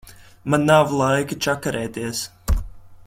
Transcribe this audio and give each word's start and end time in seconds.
Man 0.53 0.63
nav 0.69 0.95
laika 1.01 1.37
čakarēties. 1.47 2.27